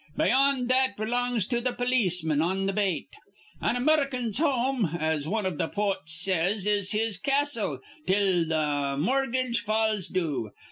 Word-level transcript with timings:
Beyond 0.17 0.67
that 0.69 0.97
belongs 0.97 1.45
to 1.45 1.61
th' 1.61 1.77
polisman 1.77 2.41
on 2.41 2.67
th' 2.67 2.73
bate. 2.73 3.13
An 3.61 3.75
Amurrican's 3.75 4.39
home, 4.39 4.97
as 4.99 5.27
wan 5.27 5.45
iv 5.45 5.59
th' 5.59 5.71
potes 5.71 6.13
says, 6.19 6.65
is 6.65 6.89
his 6.91 7.17
castle 7.19 7.79
till 8.07 8.45
th' 8.45 8.99
morgedge 8.99 9.59
falls 9.59 10.07
due. 10.07 10.49